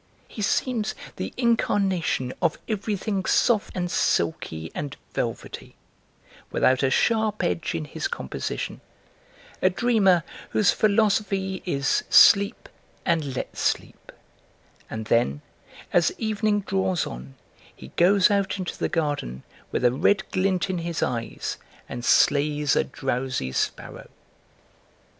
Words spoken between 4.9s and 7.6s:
velvety, without a sharp